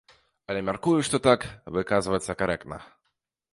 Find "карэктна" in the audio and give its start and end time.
2.43-2.83